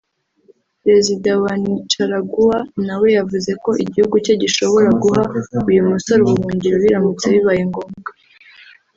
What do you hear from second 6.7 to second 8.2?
biramutse bibaye ngombwa